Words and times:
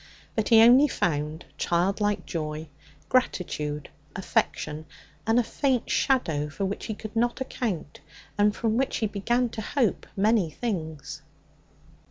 But 0.35 0.49
he 0.49 0.63
only 0.63 0.87
found 0.87 1.45
childlike 1.59 2.25
joy, 2.25 2.69
gratitude, 3.07 3.89
affection, 4.15 4.87
and 5.27 5.37
a 5.37 5.43
faint 5.43 5.91
shadow 5.91 6.49
for 6.49 6.65
which 6.65 6.87
he 6.87 6.95
could 6.95 7.15
not 7.15 7.39
account, 7.39 8.01
and 8.35 8.55
from 8.55 8.77
which 8.77 8.97
he 8.97 9.05
began 9.05 9.49
to 9.49 9.61
hope 9.61 10.07
many 10.17 10.49
things. 10.49 11.21